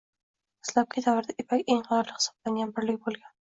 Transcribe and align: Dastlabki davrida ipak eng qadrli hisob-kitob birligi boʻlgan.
Dastlabki 0.61 1.03
davrida 1.09 1.37
ipak 1.45 1.67
eng 1.77 1.87
qadrli 1.93 2.19
hisob-kitob 2.19 2.77
birligi 2.81 3.03
boʻlgan. 3.11 3.33